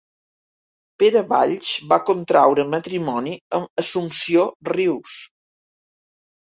[1.03, 5.23] Pere Valls va contraure matrimoni amb Assumpció Rius.